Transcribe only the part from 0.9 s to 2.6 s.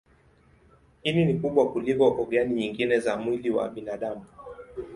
Ini ni kubwa kuliko ogani